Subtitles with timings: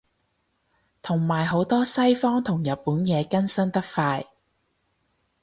[1.03, 4.25] 同埋好多西方同日本嘢更新得快